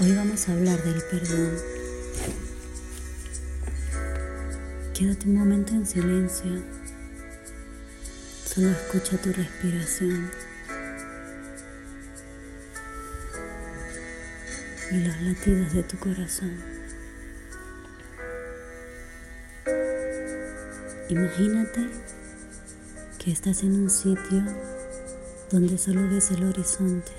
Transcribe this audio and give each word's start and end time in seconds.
Hoy 0.00 0.12
vamos 0.12 0.48
a 0.48 0.52
hablar 0.52 0.82
del 0.82 1.00
perdón. 1.04 1.56
Quédate 4.92 5.28
un 5.28 5.36
momento 5.36 5.72
en 5.72 5.86
silencio. 5.86 6.64
Solo 8.44 8.70
escucha 8.70 9.16
tu 9.18 9.32
respiración 9.32 10.28
y 14.90 14.96
los 14.96 15.20
latidos 15.22 15.72
de 15.72 15.82
tu 15.84 15.96
corazón. 15.98 16.60
Imagínate 21.08 21.88
que 23.22 23.30
estás 23.30 23.62
en 23.62 23.82
un 23.82 23.90
sitio 23.90 24.42
donde 25.52 25.78
solo 25.78 26.08
ves 26.10 26.32
el 26.32 26.42
horizonte. 26.42 27.12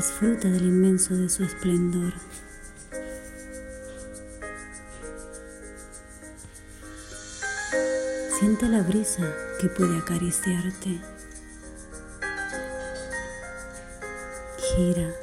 Disfruta 0.00 0.48
del 0.48 0.62
inmenso 0.62 1.14
de 1.14 1.28
su 1.28 1.44
esplendor. 1.44 2.14
Siente 8.38 8.66
la 8.70 8.80
brisa 8.80 9.30
que 9.60 9.68
puede 9.68 9.98
acariciarte. 9.98 11.02
Gira. 14.56 15.14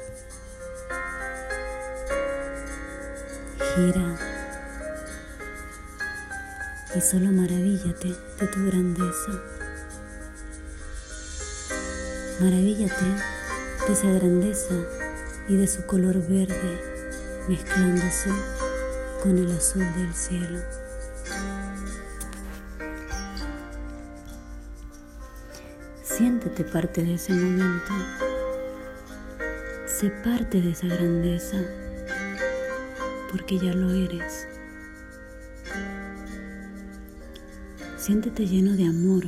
Gira. 3.74 4.16
Y 6.94 7.00
solo 7.00 7.32
maravíllate 7.32 8.10
de 8.10 8.46
tu 8.46 8.64
grandeza. 8.64 9.42
Maravíllate 12.38 13.37
esa 13.92 14.10
grandeza 14.10 14.74
y 15.48 15.56
de 15.56 15.66
su 15.66 15.86
color 15.86 16.16
verde 16.28 16.78
mezclándose 17.48 18.30
con 19.22 19.38
el 19.38 19.50
azul 19.50 19.84
del 19.96 20.14
cielo. 20.14 20.58
Siéntete 26.02 26.64
parte 26.64 27.02
de 27.02 27.14
ese 27.14 27.32
momento. 27.32 27.92
Sé 29.86 30.10
parte 30.10 30.60
de 30.60 30.72
esa 30.72 30.86
grandeza 30.86 31.56
porque 33.30 33.58
ya 33.58 33.72
lo 33.72 33.90
eres. 33.90 34.46
Siéntete 37.96 38.46
lleno 38.46 38.72
de 38.76 38.84
amor 38.84 39.24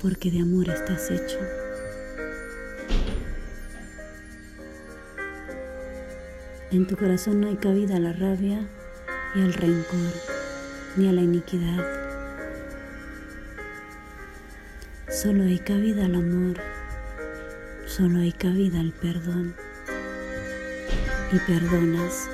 porque 0.00 0.30
de 0.30 0.40
amor 0.40 0.68
estás 0.68 1.10
hecho. 1.10 1.65
En 6.72 6.84
tu 6.88 6.96
corazón 6.96 7.40
no 7.40 7.46
hay 7.46 7.56
cabida 7.56 7.96
a 7.96 8.00
la 8.00 8.12
rabia 8.12 8.66
y 9.36 9.40
al 9.40 9.52
rencor, 9.52 10.12
ni 10.96 11.08
a 11.08 11.12
la 11.12 11.20
iniquidad. 11.20 11.78
Solo 15.08 15.44
hay 15.44 15.60
cabida 15.60 16.06
al 16.06 16.16
amor, 16.16 16.56
solo 17.86 18.18
hay 18.18 18.32
cabida 18.32 18.80
al 18.80 18.90
perdón. 18.90 19.54
Y 21.32 21.38
perdonas. 21.38 22.28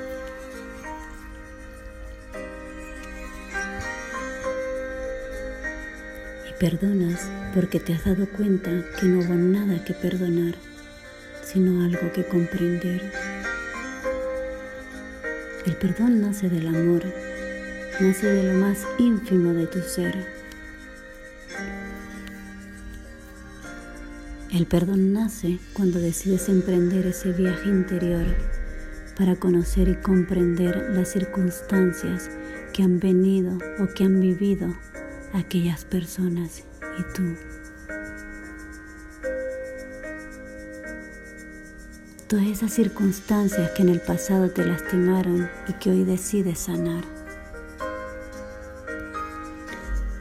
Y 6.49 6.59
perdonas 6.59 7.31
porque 7.55 7.81
te 7.81 7.93
has 7.93 8.07
dado 8.07 8.27
cuenta 8.31 8.71
que 8.99 9.07
no 9.07 9.19
hubo 9.19 9.35
nada 9.35 9.85
que 9.85 9.93
perdonar, 9.93 10.55
sino 11.45 11.85
algo 11.85 12.11
que 12.13 12.25
comprender. 12.25 13.32
El 15.65 15.77
perdón 15.77 16.21
nace 16.21 16.49
del 16.49 16.67
amor, 16.67 17.05
nace 18.01 18.27
de 18.27 18.53
lo 18.53 18.59
más 18.59 18.85
ínfimo 18.99 19.53
de 19.53 19.69
tu 19.69 19.81
ser. 19.81 20.27
El 24.51 24.67
perdón 24.67 25.13
nace 25.13 25.61
cuando 25.73 26.01
decides 26.01 26.49
emprender 26.49 27.07
ese 27.07 27.31
viaje 27.31 27.69
interior 27.69 28.27
para 29.17 29.37
conocer 29.37 29.89
y 29.89 29.95
comprender 29.95 30.91
las 30.95 31.13
circunstancias 31.13 32.29
que 32.73 32.83
han 32.83 32.99
venido 32.99 33.57
o 33.79 33.87
que 33.95 34.03
han 34.03 34.21
vivido 34.21 34.75
aquellas 35.33 35.85
personas 35.85 36.65
y 36.99 37.15
tú. 37.15 37.37
Todas 42.33 42.47
esas 42.47 42.73
circunstancias 42.73 43.73
que 43.73 43.83
en 43.83 43.91
el 43.91 44.01
pasado 44.01 44.49
te 44.49 44.65
lastimaron 44.65 45.51
y 45.69 45.75
que 45.75 45.91
hoy 45.91 46.03
decides 46.03 46.61
sanar. 46.61 47.05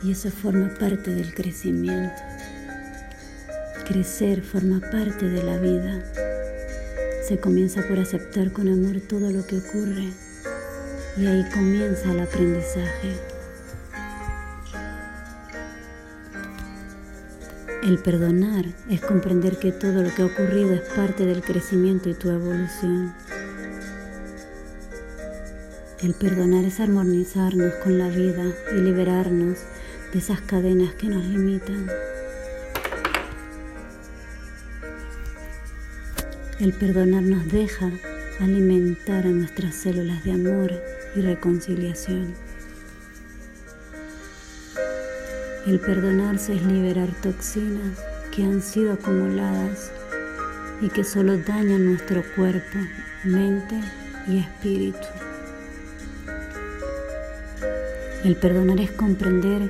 Y 0.04 0.12
eso 0.12 0.30
forma 0.30 0.74
parte 0.78 1.16
del 1.16 1.34
crecimiento. 1.34 2.22
Crecer 3.88 4.42
forma 4.42 4.82
parte 4.82 5.30
de 5.30 5.42
la 5.42 5.58
vida. 5.58 6.04
Se 7.26 7.40
comienza 7.40 7.82
por 7.88 7.98
aceptar 7.98 8.52
con 8.52 8.68
amor 8.68 9.00
todo 9.08 9.32
lo 9.32 9.48
que 9.48 9.60
ocurre 9.60 10.10
y 11.16 11.26
ahí 11.28 11.46
comienza 11.54 12.12
el 12.12 12.20
aprendizaje. 12.20 13.31
El 17.84 17.98
perdonar 17.98 18.66
es 18.92 19.02
comprender 19.02 19.58
que 19.58 19.72
todo 19.72 20.04
lo 20.04 20.14
que 20.14 20.22
ha 20.22 20.26
ocurrido 20.26 20.72
es 20.76 20.82
parte 20.96 21.26
del 21.26 21.42
crecimiento 21.42 22.10
y 22.10 22.14
tu 22.14 22.30
evolución. 22.30 23.12
El 26.00 26.14
perdonar 26.14 26.64
es 26.64 26.80
armonizarnos 26.80 27.74
con 27.84 27.98
la 27.98 28.08
vida 28.10 28.46
y 28.72 28.82
liberarnos 28.82 29.58
de 30.14 30.20
esas 30.20 30.42
cadenas 30.42 30.94
que 30.94 31.08
nos 31.08 31.26
limitan. 31.26 31.88
El 36.60 36.74
perdonar 36.74 37.24
nos 37.24 37.52
deja 37.52 37.90
alimentar 38.40 39.26
a 39.26 39.32
nuestras 39.32 39.74
células 39.74 40.24
de 40.24 40.34
amor 40.34 40.72
y 41.16 41.22
reconciliación. 41.22 42.36
El 45.68 45.80
perdonarse 45.80 46.56
es 46.56 46.64
liberar 46.64 47.10
toxinas 47.22 48.00
que 48.36 48.42
han 48.42 48.64
sido 48.64 48.94
acumuladas 48.94 49.92
y 50.82 50.90
que 50.90 51.04
solo 51.04 51.38
dañan 51.38 51.86
nuestro 51.86 52.24
cuerpo, 52.36 52.80
mente 53.24 53.80
y 54.28 54.40
espíritu. 54.40 54.98
El 58.24 58.38
perdonar 58.38 58.80
es 58.80 58.90
comprender 58.90 59.70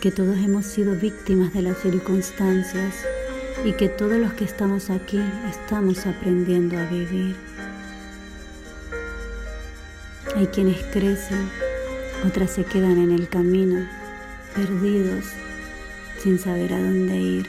que 0.00 0.12
todos 0.12 0.36
hemos 0.36 0.64
sido 0.64 0.94
víctimas 0.94 1.52
de 1.52 1.62
las 1.62 1.78
circunstancias 1.78 2.94
y 3.64 3.72
que 3.72 3.88
todos 3.88 4.20
los 4.20 4.34
que 4.34 4.44
estamos 4.44 4.90
aquí 4.90 5.20
estamos 5.50 6.06
aprendiendo 6.06 6.78
a 6.78 6.84
vivir. 6.84 7.34
Hay 10.36 10.46
quienes 10.46 10.84
crecen, 10.92 11.50
otras 12.24 12.52
se 12.52 12.62
quedan 12.62 12.98
en 12.98 13.10
el 13.10 13.28
camino 13.28 14.01
perdidos, 14.54 15.24
sin 16.18 16.38
saber 16.38 16.72
a 16.72 16.78
dónde 16.78 17.16
ir 17.16 17.46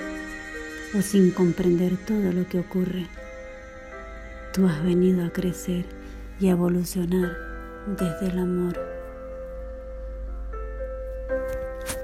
o 0.98 1.02
sin 1.02 1.32
comprender 1.32 1.98
todo 1.98 2.32
lo 2.32 2.48
que 2.48 2.60
ocurre. 2.60 3.08
Tú 4.54 4.68
has 4.68 4.84
venido 4.84 5.26
a 5.26 5.32
crecer 5.32 5.86
y 6.40 6.48
a 6.48 6.52
evolucionar 6.52 7.36
desde 7.98 8.32
el 8.32 8.40
amor. 8.40 8.80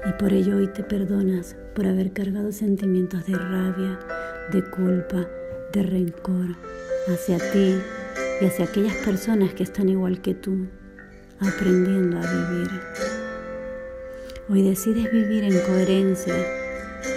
Y 0.08 0.12
por 0.18 0.32
ello 0.32 0.56
hoy 0.56 0.66
te 0.68 0.82
perdonas 0.82 1.56
por 1.74 1.86
haber 1.86 2.12
cargado 2.12 2.52
sentimientos 2.52 3.26
de 3.26 3.34
rabia, 3.34 3.98
de 4.52 4.62
culpa, 4.70 5.28
de 5.72 5.82
rencor 5.82 6.56
hacia 7.06 7.38
ti 7.52 7.76
y 8.40 8.44
hacia 8.46 8.64
aquellas 8.64 8.96
personas 8.96 9.54
que 9.54 9.62
están 9.62 9.88
igual 9.88 10.20
que 10.20 10.34
tú, 10.34 10.66
aprendiendo 11.40 12.18
a 12.18 12.20
vivir. 12.20 12.70
Hoy 14.52 14.62
decides 14.62 15.12
vivir 15.12 15.44
en 15.44 15.56
coherencia. 15.60 16.34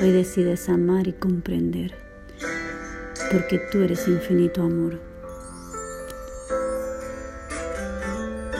Hoy 0.04 0.12
decides 0.12 0.70
amar 0.70 1.08
y 1.08 1.14
comprender. 1.14 1.96
Porque 3.32 3.60
tú 3.72 3.82
eres 3.82 4.08
infinito 4.08 4.62
amor. 4.62 5.00